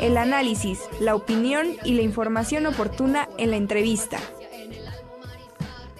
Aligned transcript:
El 0.00 0.16
análisis, 0.16 0.80
la 1.00 1.14
opinión 1.14 1.76
y 1.84 1.94
la 1.94 2.02
información 2.02 2.66
oportuna 2.66 3.28
en 3.36 3.50
la 3.50 3.56
entrevista. 3.56 4.18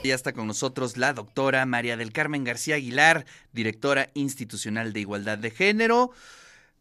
Ya 0.03 0.15
está 0.15 0.33
con 0.33 0.47
nosotros 0.47 0.97
la 0.97 1.13
doctora 1.13 1.67
María 1.67 1.99
del 1.99 2.13
Carmen 2.13 2.43
García 2.43 2.77
Aguilar, 2.77 3.27
directora 3.53 4.09
institucional 4.15 4.95
de 4.95 5.01
Igualdad 5.01 5.37
de 5.37 5.51
Género. 5.51 6.13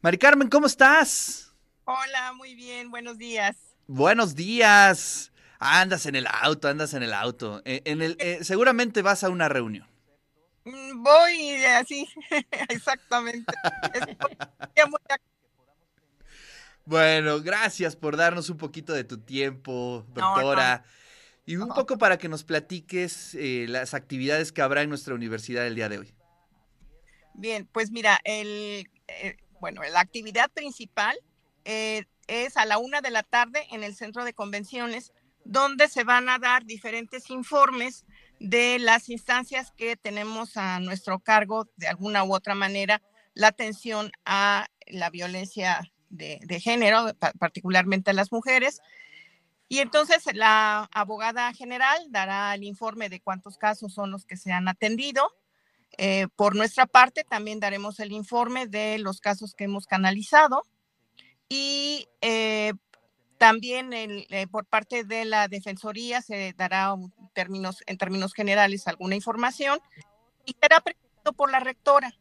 Mari 0.02 0.18
Carmen, 0.18 0.48
¿cómo 0.48 0.68
estás? 0.68 1.54
Hola, 1.84 2.32
muy 2.34 2.56
bien, 2.56 2.90
buenos 2.90 3.18
días. 3.18 3.58
Buenos 3.88 4.36
días. 4.36 5.34
Andas 5.60 6.06
en 6.06 6.16
el 6.16 6.28
auto, 6.28 6.70
andas 6.70 6.94
en 6.94 7.04
el 7.04 7.14
auto. 7.14 7.62
Eh, 7.66 7.82
en 7.84 8.02
el, 8.02 8.16
eh, 8.20 8.40
seguramente 8.44 9.02
vas 9.02 9.26
a 9.26 9.30
una 9.30 9.50
reunión. 9.50 9.86
Mm, 10.64 11.04
voy 11.04 11.66
así, 11.66 12.08
exactamente. 12.70 13.52
Bueno, 16.90 17.40
gracias 17.42 17.96
por 17.96 18.18
darnos 18.18 18.50
un 18.50 18.58
poquito 18.58 18.94
de 18.94 19.04
tu 19.04 19.20
tiempo, 19.20 20.04
doctora. 20.10 20.84
Y 21.46 21.56
un 21.58 21.68
poco 21.68 22.00
para 22.00 22.18
que 22.18 22.28
nos 22.28 22.44
platiques 22.44 23.36
eh, 23.36 23.68
las 23.70 23.94
actividades 23.94 24.52
que 24.52 24.64
habrá 24.64 24.82
en 24.82 24.90
nuestra 24.90 25.14
universidad 25.14 25.68
el 25.68 25.76
día 25.76 25.88
de 25.88 26.00
hoy. 26.00 26.14
Bien, 27.36 27.70
pues 27.72 27.92
mira, 27.92 28.20
el, 28.24 28.90
bueno, 29.60 29.82
la 29.84 30.00
actividad 30.00 30.50
principal 30.52 31.16
es 31.64 32.58
a 32.58 32.66
la 32.66 32.80
una 32.80 33.02
de 33.02 33.12
la 33.12 33.22
tarde 33.22 33.68
en 33.72 33.84
el 33.84 33.96
centro 33.96 34.26
de 34.26 34.34
convenciones 34.34 35.14
donde 35.46 35.90
se 35.90 36.04
van 36.04 36.28
a 36.28 36.40
dar 36.40 36.66
diferentes 36.66 37.30
informes 37.30 38.04
de 38.40 38.80
las 38.80 39.10
instancias 39.10 39.72
que 39.78 39.96
tenemos 39.96 40.58
a 40.58 40.80
nuestro 40.80 41.20
cargo, 41.20 41.70
de 41.76 41.88
alguna 41.88 42.24
u 42.24 42.34
otra 42.34 42.56
manera, 42.56 43.02
la 43.36 43.48
atención 43.48 44.12
a 44.26 44.68
la 44.88 45.12
violencia 45.12 45.92
de, 46.10 46.60
género, 46.60 47.14
particularmente 47.40 48.12
a 48.12 48.14
las 48.14 48.32
mujeres. 48.32 48.82
Y 49.68 49.80
entonces 49.80 50.24
la 50.34 50.90
abogada 50.94 51.54
general 51.54 51.98
dará 52.10 52.54
el 52.56 52.64
informe 52.64 53.10
de 53.10 53.22
cuántos 53.22 53.58
casos 53.58 53.94
son 53.94 54.12
los 54.12 54.26
que 54.26 54.38
se 54.38 54.52
han 54.52 54.68
atendido. 54.68 55.32
Eh, 55.98 56.28
por 56.36 56.56
nuestra 56.56 56.86
parte, 56.86 57.24
también 57.24 57.60
daremos 57.60 58.00
el 58.00 58.12
informe 58.12 58.68
de 58.68 58.98
los 59.00 59.20
casos 59.22 59.54
que 59.54 59.66
hemos 59.66 59.86
canalizado. 59.86 60.66
Y 61.48 62.08
eh, 62.22 62.74
también 63.40 63.92
eh, 63.94 64.48
por 64.52 64.66
parte 64.66 65.04
de 65.04 65.26
la 65.26 65.48
Defensoría 65.48 66.22
se 66.22 66.54
dará 66.58 66.94
términos, 67.34 67.82
en 67.88 67.98
términos 67.98 68.34
generales 68.34 68.88
alguna 68.88 69.16
información 69.16 69.80
y 70.46 70.56
será 70.62 70.82
presentado 70.82 71.34
por 71.34 71.50
la 71.50 71.62
rectora 71.62 72.14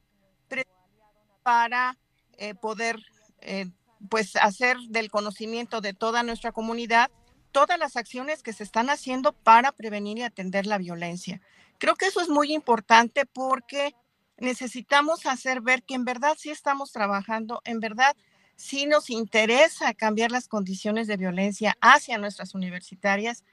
para 1.42 1.98
eh, 2.36 2.54
poder 2.54 3.00
eh, 3.40 3.66
pues 4.08 4.36
hacer 4.36 4.76
del 4.88 5.10
conocimiento 5.10 5.80
de 5.80 5.94
toda 5.94 6.22
nuestra 6.22 6.52
comunidad 6.52 7.10
todas 7.52 7.78
las 7.78 7.96
acciones 7.96 8.42
que 8.42 8.52
se 8.52 8.62
están 8.62 8.90
haciendo 8.90 9.32
para 9.32 9.72
prevenir 9.72 10.18
y 10.18 10.22
atender 10.22 10.66
la 10.66 10.78
violencia. 10.78 11.40
Creo 11.78 11.96
que 11.96 12.06
eso 12.06 12.20
es 12.20 12.28
muy 12.28 12.52
importante 12.52 13.26
porque 13.26 13.94
necesitamos 14.36 15.26
hacer 15.26 15.60
ver 15.60 15.82
que 15.82 15.94
en 15.94 16.04
verdad 16.04 16.36
sí 16.38 16.50
estamos 16.50 16.92
trabajando, 16.92 17.60
en 17.64 17.80
verdad 17.80 18.16
si 18.56 18.86
nos 18.86 19.08
interesa 19.10 19.94
cambiar 19.94 20.32
las 20.32 20.48
condiciones 20.48 21.06
de 21.06 21.16
violencia 21.16 21.76
hacia 21.80 22.18
nuestras 22.18 22.54
universitarias 22.54 23.44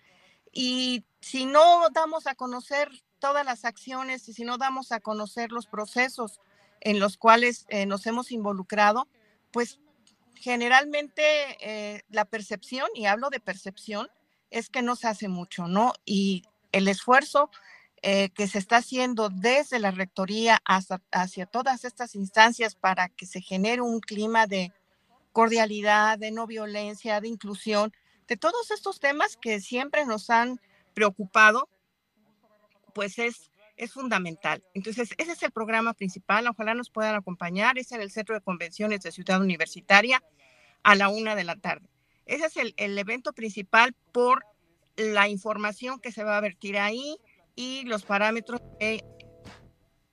y 0.52 1.06
si 1.22 1.46
no 1.46 1.90
damos 1.92 2.28
a 2.28 2.36
conocer 2.36 2.90
todas 3.20 3.46
las 3.46 3.66
acciones 3.66 4.28
y 4.28 4.34
si 4.34 4.44
no 4.44 4.58
damos 4.58 4.92
a 4.92 5.00
conocer 5.00 5.52
los 5.52 5.68
procesos 5.68 6.40
en 6.82 7.00
los 7.00 7.18
cuales 7.18 7.66
eh, 7.70 7.86
nos 7.86 8.06
hemos 8.06 8.32
involucrado, 8.32 9.08
pues 9.52 9.80
generalmente 10.46 11.24
eh, 11.60 12.04
la 12.10 12.26
percepción, 12.26 12.88
y 12.94 13.08
hablo 13.08 13.30
de 13.30 13.40
percepción, 13.40 14.08
es 14.52 14.70
que 14.70 14.84
no 14.84 14.96
se 14.96 15.08
hace 15.08 15.28
mucho, 15.28 15.68
¿no? 15.68 15.94
Y 16.06 16.44
el 16.72 16.88
esfuerzo 16.88 17.50
eh, 18.04 18.30
que 18.30 18.48
se 18.48 18.60
está 18.60 18.78
haciendo 18.78 19.30
desde 19.30 19.80
la 19.80 19.90
rectoría 19.90 20.62
hasta 20.64 21.02
hacia 21.12 21.48
todas 21.48 21.84
estas 21.84 22.14
instancias 22.14 22.76
para 22.76 23.10
que 23.10 23.26
se 23.26 23.42
genere 23.42 23.82
un 23.82 24.00
clima 24.00 24.46
de, 24.46 24.72
cordialidad, 25.36 26.18
de 26.18 26.32
no 26.32 26.48
violencia, 26.48 27.20
de 27.20 27.28
inclusión, 27.28 27.92
de 28.26 28.38
todos 28.38 28.72
estos 28.72 29.02
temas 29.02 29.36
que 29.36 29.60
siempre 29.60 30.06
nos 30.06 30.30
han 30.30 30.62
preocupado, 30.94 31.68
pues 32.94 33.20
es, 33.20 33.52
es 33.78 33.94
fundamental. 33.94 34.64
Entonces, 34.74 35.14
ese 35.18 35.32
es 35.32 35.44
el 35.44 35.52
programa 35.52 35.94
principal. 35.94 36.48
Ojalá 36.48 36.74
nos 36.74 36.90
puedan 36.90 37.16
acompañar. 37.16 37.78
Es 37.78 37.92
en 37.92 38.02
el 38.02 38.12
Centro 38.12 38.36
de 38.36 38.42
Convenciones 38.42 39.02
de 39.02 39.12
Ciudad 39.12 39.42
Universitaria 39.42 40.24
a 40.84 40.96
la 40.96 41.10
una 41.10 41.36
de 41.36 41.44
la 41.44 41.56
tarde. 41.56 41.90
Ese 42.26 42.46
es 42.46 42.58
el, 42.58 42.74
el 42.78 42.98
evento 42.98 43.34
principal 43.34 43.96
por 44.12 44.46
la 44.96 45.28
información 45.28 46.00
que 46.00 46.12
se 46.12 46.24
va 46.24 46.38
a 46.38 46.42
vertir 46.42 46.78
ahí 46.78 47.18
y 47.56 47.84
los 47.86 48.04
parámetros, 48.04 48.62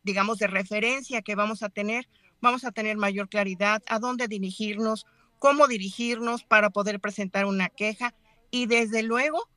digamos, 0.03 0.39
de 0.39 0.47
referencia 0.47 1.23
que 1.23 1.35
vamos 1.35 1.63
a 1.63 1.69
tener 1.69 2.09
vamos 2.43 2.65
a 2.65 2.73
tener 2.73 2.99
mayor 2.99 3.29
claridad 3.29 3.83
a 3.87 3.99
dónde 4.01 4.29
dirigirnos, 4.29 5.07
cómo 5.39 5.69
dirigirnos 5.69 6.45
para 6.45 6.71
poder 6.71 7.01
presentar 7.01 7.47
una 7.47 7.69
queja 7.69 8.15
y 8.51 8.67
desde 8.67 9.03
luego 9.03 9.49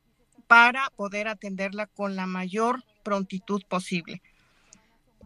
para 0.46 0.88
poder 0.96 1.26
atenderla 1.28 1.86
con 1.88 2.14
la 2.14 2.26
mayor 2.26 2.84
prontitud 3.06 3.62
posible. 3.68 4.20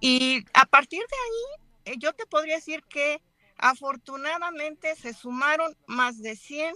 Y 0.01 0.45
a 0.53 0.67
partir 0.67 1.01
de 1.01 1.17
ahí, 1.17 1.93
eh, 1.93 1.97
yo 1.99 2.13
te 2.13 2.27
podría 2.27 2.57
decir 2.57 2.83
que 2.85 3.23
afortunadamente 3.57 4.95
se 4.97 5.15
sumaron 5.15 5.75
más 5.87 6.21
de 6.21 6.37
100 6.37 6.75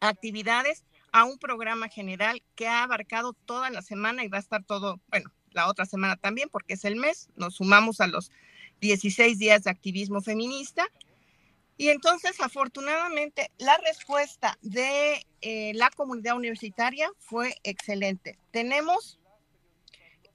actividades 0.00 0.84
a 1.12 1.24
un 1.24 1.38
programa 1.38 1.88
general 1.88 2.42
que 2.56 2.66
ha 2.66 2.82
abarcado 2.82 3.32
toda 3.32 3.70
la 3.70 3.80
semana 3.80 4.24
y 4.24 4.28
va 4.28 4.38
a 4.38 4.40
estar 4.40 4.64
todo, 4.64 5.00
bueno, 5.06 5.30
la 5.52 5.68
otra 5.68 5.86
semana 5.86 6.16
también 6.16 6.48
porque 6.48 6.74
es 6.74 6.84
el 6.84 6.96
mes, 6.96 7.28
nos 7.36 7.54
sumamos 7.54 8.00
a 8.00 8.08
los 8.08 8.32
16 8.80 9.38
días 9.38 9.62
de 9.62 9.70
activismo 9.70 10.20
feminista. 10.20 10.84
Y 11.76 11.88
entonces, 11.88 12.40
afortunadamente, 12.40 13.52
la 13.58 13.78
respuesta 13.78 14.58
de 14.62 15.24
eh, 15.40 15.72
la 15.74 15.90
comunidad 15.90 16.36
universitaria 16.36 17.08
fue 17.18 17.54
excelente. 17.62 18.36
Tenemos 18.50 19.20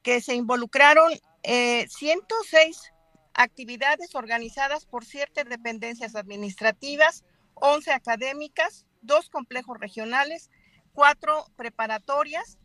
que 0.06 0.22
se 0.22 0.36
involucraron 0.36 1.12
106 1.44 1.98
eh, 2.54 2.94
actividades 3.34 4.14
organizadas 4.14 4.86
por 4.86 5.04
siete 5.04 5.44
dependencias 5.46 6.16
administrativas, 6.16 7.26
11 7.56 7.92
académicas, 7.92 8.86
dos 9.02 9.32
complejos 9.32 9.80
regionales, 9.80 10.52
cuatro 10.94 11.48
preparatorias, 11.56 12.60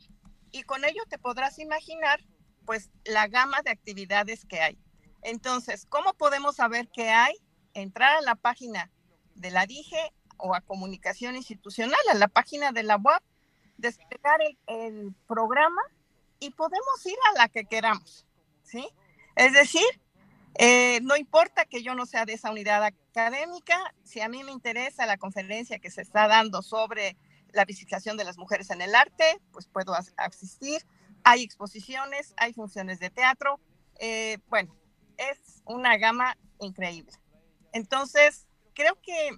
y 0.53 0.65
con 0.65 0.85
ello 0.85 1.03
te 1.09 1.19
podrás 1.19 1.59
imaginar 1.59 2.21
pues 2.67 2.91
la 3.07 3.27
gama 3.27 3.63
de 3.63 3.71
actividades 3.71 4.45
que 4.45 4.61
hay. 4.61 4.79
Entonces, 5.23 5.87
¿cómo 5.89 6.13
podemos 6.13 6.57
saber 6.57 6.91
qué 6.93 7.09
hay? 7.09 7.35
Entrar 7.73 8.19
a 8.19 8.21
la 8.21 8.35
página 8.35 8.91
de 9.35 9.51
la 9.51 9.65
DIGE 9.65 10.13
o 10.37 10.55
a 10.55 10.61
comunicación 10.61 11.37
institucional, 11.37 12.01
a 12.11 12.15
la 12.17 12.29
página 12.29 12.71
de 12.73 12.83
la 12.83 12.97
web, 12.97 13.23
despegar 13.79 14.41
el, 14.67 15.15
programa 15.27 15.81
y 16.41 16.51
podemos 16.51 17.07
ir 17.07 17.17
a 17.31 17.39
la 17.39 17.49
que 17.49 17.65
queramos, 17.65 18.27
¿sí? 18.63 18.89
Es 19.37 19.53
decir, 19.53 19.85
eh, 20.59 21.01
no 21.03 21.17
importa 21.17 21.65
que 21.65 21.83
yo 21.83 21.95
no 21.95 22.07
sea 22.07 22.25
de 22.25 22.33
esa 22.33 22.51
unidad 22.51 22.83
académica, 22.83 23.77
si 24.03 24.21
a 24.21 24.29
mí 24.29 24.43
me 24.43 24.53
interesa 24.53 25.07
la 25.07 25.19
conferencia 25.19 25.79
que 25.79 25.91
se 25.91 26.03
está 26.03 26.27
dando 26.27 26.63
sobre 26.63 27.17
la 27.53 27.65
visitación 27.65 28.17
de 28.17 28.25
las 28.25 28.39
mujeres 28.39 28.71
en 28.71 28.81
el 28.81 28.95
arte, 28.95 29.41
pues 29.53 29.67
puedo 29.67 29.95
asistir. 30.17 30.85
Hay 31.25 31.43
exposiciones, 31.43 32.35
hay 32.37 32.53
funciones 32.53 32.99
de 33.01 33.11
teatro. 33.11 33.61
Eh, 33.99 34.39
bueno, 34.49 34.75
es 35.17 35.63
una 35.65 35.97
gama 35.99 36.37
increíble. 36.61 37.13
Entonces, 37.73 38.47
creo 38.75 38.99
que 39.03 39.31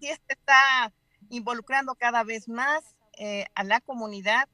sí 0.00 0.08
está 0.28 0.92
involucrando 1.30 1.94
cada 1.94 2.24
vez 2.24 2.48
más 2.48 2.96
eh, 3.18 3.46
a 3.54 3.64
la 3.64 3.80
comunidad 3.80 4.48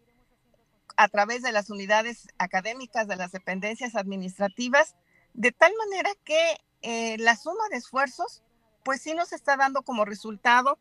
a 0.98 1.06
través 1.06 1.42
de 1.42 1.52
las 1.52 1.70
unidades 1.70 2.26
académicas 2.38 3.06
de 3.06 3.14
las 3.14 3.30
dependencias 3.30 3.94
administrativas, 3.94 4.96
de 5.32 5.52
tal 5.52 5.72
manera 5.78 6.10
que 6.24 6.56
eh, 6.82 7.16
la 7.18 7.36
suma 7.36 7.62
de 7.70 7.76
esfuerzos, 7.76 8.42
pues 8.84 9.00
sí 9.00 9.14
nos 9.14 9.32
está 9.32 9.56
dando 9.56 9.82
como 9.82 10.04
resultado 10.04 10.76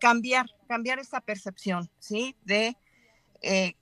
cambiar, 0.00 0.46
cambiar 0.66 0.98
esa 0.98 1.20
percepción, 1.20 1.90
¿sí? 1.98 2.34
De 2.46 2.78
eh, 3.42 3.74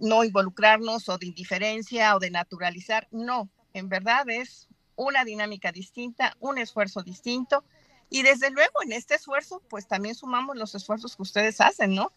no 0.00 0.24
involucrarnos 0.24 1.08
o 1.08 1.18
de 1.18 1.26
indiferencia 1.26 2.16
o 2.16 2.18
de 2.18 2.32
naturalizar, 2.32 3.06
no, 3.12 3.48
en 3.74 3.88
verdad 3.88 4.28
es 4.28 4.66
una 4.96 5.24
dinámica 5.24 5.70
distinta, 5.70 6.36
un 6.40 6.58
esfuerzo 6.58 7.02
distinto. 7.02 7.62
Y 8.10 8.22
desde 8.22 8.50
luego 8.50 8.82
en 8.82 8.90
este 8.90 9.14
esfuerzo, 9.14 9.62
pues 9.68 9.86
también 9.86 10.16
sumamos 10.16 10.56
los 10.56 10.74
esfuerzos 10.74 11.14
que 11.14 11.22
ustedes 11.22 11.60
hacen, 11.60 11.94
¿no? 11.94 12.12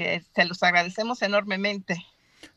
Que 0.00 0.24
se 0.34 0.46
los 0.46 0.62
agradecemos 0.62 1.20
enormemente. 1.20 2.06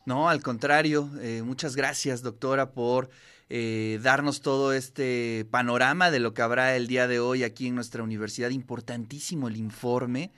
No, 0.06 0.30
al 0.30 0.40
contrario, 0.40 1.10
eh, 1.20 1.42
muchas 1.44 1.76
gracias, 1.76 2.22
doctora, 2.22 2.70
por 2.70 3.10
eh, 3.50 4.00
darnos 4.02 4.40
todo 4.40 4.72
este 4.72 5.46
panorama 5.50 6.10
de 6.10 6.20
lo 6.20 6.32
que 6.32 6.40
habrá 6.40 6.74
el 6.74 6.86
día 6.86 7.06
de 7.06 7.20
hoy 7.20 7.44
aquí 7.44 7.66
en 7.66 7.74
nuestra 7.74 8.02
universidad. 8.02 8.48
Importantísimo 8.48 9.48
el 9.48 9.58
informe, 9.58 10.30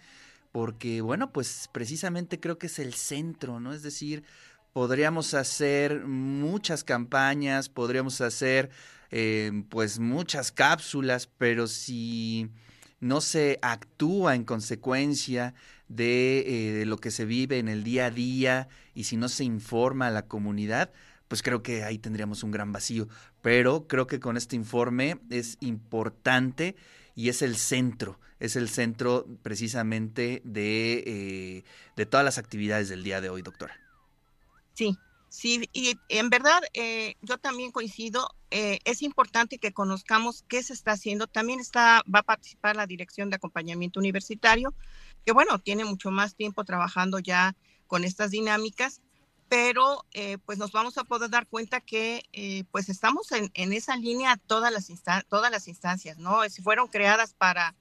porque 0.50 1.00
bueno, 1.00 1.30
pues 1.30 1.70
precisamente 1.70 2.40
creo 2.40 2.58
que 2.58 2.66
es 2.66 2.80
el 2.80 2.92
centro, 2.92 3.60
¿no? 3.60 3.72
Es 3.72 3.84
decir, 3.84 4.24
podríamos 4.72 5.32
hacer 5.34 6.06
muchas 6.06 6.82
campañas, 6.82 7.68
podríamos 7.68 8.20
hacer 8.20 8.68
eh, 9.12 9.62
pues 9.68 10.00
muchas 10.00 10.50
cápsulas, 10.50 11.28
pero 11.38 11.68
si 11.68 12.50
no 12.98 13.20
se 13.20 13.60
actúa 13.62 14.34
en 14.34 14.42
consecuencia 14.42 15.54
de, 15.88 16.38
eh, 16.46 16.72
de, 16.72 16.86
lo 16.86 16.98
que 16.98 17.10
se 17.10 17.24
vive 17.24 17.58
en 17.58 17.68
el 17.68 17.84
día 17.84 18.06
a 18.06 18.10
día 18.10 18.68
y 18.94 19.04
si 19.04 19.16
no 19.16 19.28
se 19.28 19.44
informa 19.44 20.08
a 20.08 20.10
la 20.10 20.26
comunidad, 20.26 20.92
pues 21.28 21.42
creo 21.42 21.62
que 21.62 21.84
ahí 21.84 21.98
tendríamos 21.98 22.42
un 22.42 22.50
gran 22.50 22.72
vacío. 22.72 23.08
Pero 23.42 23.86
creo 23.86 24.06
que 24.06 24.20
con 24.20 24.36
este 24.36 24.56
informe 24.56 25.18
es 25.30 25.56
importante 25.60 26.76
y 27.14 27.28
es 27.28 27.42
el 27.42 27.56
centro, 27.56 28.20
es 28.38 28.56
el 28.56 28.68
centro 28.68 29.26
precisamente 29.42 30.42
de, 30.44 31.02
eh, 31.06 31.64
de 31.96 32.06
todas 32.06 32.24
las 32.24 32.38
actividades 32.38 32.88
del 32.88 33.02
día 33.02 33.20
de 33.20 33.30
hoy, 33.30 33.42
doctora. 33.42 33.78
Sí, 34.74 34.96
sí, 35.30 35.68
y 35.72 35.98
en 36.10 36.28
verdad 36.28 36.60
eh, 36.74 37.14
yo 37.22 37.38
también 37.38 37.72
coincido, 37.72 38.34
eh, 38.50 38.78
es 38.84 39.02
importante 39.02 39.58
que 39.58 39.72
conozcamos 39.72 40.44
qué 40.48 40.62
se 40.62 40.74
está 40.74 40.92
haciendo. 40.92 41.26
También 41.26 41.58
está, 41.60 42.02
va 42.12 42.20
a 42.20 42.24
participar 42.24 42.76
la 42.76 42.86
Dirección 42.86 43.30
de 43.30 43.36
Acompañamiento 43.36 43.98
Universitario, 43.98 44.74
que 45.26 45.32
bueno, 45.32 45.58
tiene 45.58 45.84
mucho 45.84 46.11
más 46.11 46.34
tiempo 46.34 46.64
trabajando 46.64 47.19
ya 47.19 47.55
con 47.87 48.05
estas 48.05 48.31
dinámicas 48.31 49.02
pero 49.49 50.05
eh, 50.12 50.38
pues 50.44 50.58
nos 50.58 50.73
vamos 50.73 50.99
a 50.99 51.05
poder 51.05 51.31
dar 51.31 51.46
cuenta 51.46 51.81
que 51.81 52.25
eh, 52.32 52.64
pues 52.73 52.88
estamos 52.88 53.31
en, 53.31 53.73
esa 53.73 53.96
línea 53.96 54.37
todas 54.46 54.73
las, 54.73 54.90
todas 55.28 55.50
las 55.52 55.69
instancias, 55.69 56.19
¿no? 56.19 56.43
Si 56.49 56.62
fueron 56.62 56.88
creadas 56.88 57.32
para, 57.32 57.75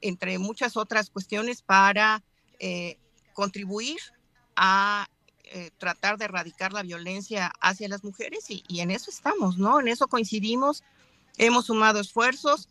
entre 0.00 0.38
muchas 0.38 0.76
otras 0.76 1.10
cuestiones, 1.10 1.62
para 1.62 2.24
eh, 2.58 2.98
contribuir 3.32 4.00
a 4.56 5.08
eh, 5.44 5.70
tratar 5.78 6.18
de 6.18 6.24
erradicar 6.24 6.72
la 6.72 6.82
violencia 6.82 7.52
hacia 7.60 7.88
las 7.88 8.02
mujeres 8.02 8.46
y, 8.48 8.64
en 8.80 8.90
eso 8.90 9.10
estamos, 9.10 9.56
¿no? 9.56 9.78
En 9.78 9.88
eso 9.88 10.08
coincidimos, 10.08 10.82
hemos 11.38 11.66
sumado 11.66 12.00
esfuerzos 12.00 12.68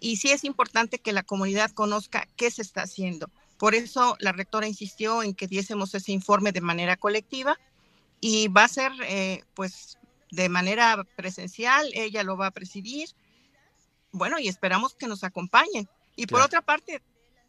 y 0.00 0.16
sí 0.16 0.30
es 0.30 0.44
importante 0.44 0.98
que 0.98 1.12
la 1.12 1.22
comunidad 1.22 1.70
conozca 1.70 2.26
qué 2.36 2.50
se 2.50 2.62
está 2.62 2.82
haciendo. 2.82 3.30
Por 3.58 3.74
eso 3.74 4.16
la 4.18 4.32
rectora 4.32 4.66
insistió 4.66 5.22
en 5.22 5.34
que 5.34 5.46
diésemos 5.46 5.94
ese 5.94 6.12
informe 6.12 6.52
de 6.52 6.62
manera 6.62 6.96
colectiva 6.96 7.58
y 8.20 8.48
va 8.48 8.64
a 8.64 8.68
ser 8.68 8.92
eh, 9.02 9.44
pues 9.54 9.98
de 10.30 10.48
manera 10.48 11.04
presencial, 11.16 11.90
ella 11.94 12.22
lo 12.22 12.36
va 12.36 12.46
a 12.46 12.50
presidir. 12.52 13.10
Bueno, 14.12 14.38
y 14.38 14.48
esperamos 14.48 14.94
que 14.94 15.06
nos 15.06 15.24
acompañen. 15.24 15.88
Y 16.16 16.24
claro. 16.24 16.28
por 16.28 16.46
otra 16.46 16.62
parte, 16.62 17.02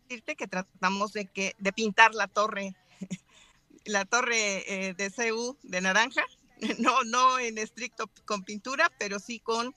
decirte 0.04 0.36
que 0.36 0.48
tratamos 0.48 1.14
de 1.14 1.28
que 1.28 1.56
de 1.58 1.72
pintar 1.72 2.14
la 2.14 2.28
torre 2.28 2.76
la 3.86 4.06
torre 4.06 4.64
eh, 4.68 4.94
de 4.94 5.12
CU 5.12 5.58
de 5.64 5.82
naranja, 5.82 6.24
no 6.80 7.04
no 7.04 7.40
en 7.40 7.58
estricto 7.58 8.10
con 8.26 8.44
pintura, 8.44 8.92
pero 9.00 9.20
sí 9.20 9.40
con 9.40 9.74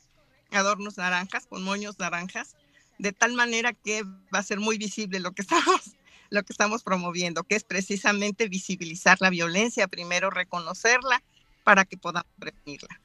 adornos 0.51 0.97
naranjas, 0.97 1.47
con 1.47 1.63
moños 1.63 1.99
naranjas, 1.99 2.57
de 2.99 3.13
tal 3.13 3.33
manera 3.35 3.73
que 3.73 4.03
va 4.03 4.39
a 4.39 4.43
ser 4.43 4.61
muy 4.61 4.79
visible 4.79 5.21
lo 5.21 5.33
que 5.33 5.43
estamos 5.43 5.97
lo 6.31 6.43
que 6.43 6.53
estamos 6.53 6.83
promoviendo, 6.83 7.45
que 7.45 7.55
es 7.55 7.65
precisamente 7.65 8.49
visibilizar 8.49 9.19
la 9.21 9.31
violencia, 9.31 9.87
primero 9.89 10.31
reconocerla 10.31 11.23
para 11.63 11.85
que 11.85 11.97
podamos 11.97 12.31
prevenirla. 12.39 13.01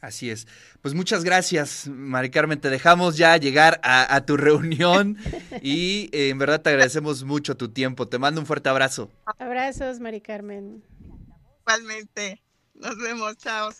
Así 0.00 0.30
es. 0.30 0.46
Pues 0.82 0.94
muchas 0.94 1.24
gracias, 1.24 1.88
Mari 1.88 2.30
Carmen. 2.30 2.60
Te 2.60 2.70
dejamos 2.70 3.16
ya 3.16 3.36
llegar 3.38 3.80
a, 3.82 4.14
a 4.14 4.26
tu 4.26 4.36
reunión 4.36 5.16
y 5.62 6.10
eh, 6.12 6.28
en 6.28 6.38
verdad 6.38 6.60
te 6.60 6.70
agradecemos 6.70 7.24
mucho 7.24 7.56
tu 7.56 7.70
tiempo. 7.70 8.06
Te 8.06 8.18
mando 8.18 8.40
un 8.40 8.46
fuerte 8.46 8.68
abrazo. 8.68 9.10
Abrazos, 9.38 9.98
Mari 9.98 10.20
Carmen. 10.20 10.84
Igualmente. 11.62 12.42
Nos 12.74 12.96
vemos. 12.98 13.36
Chao. 13.38 13.70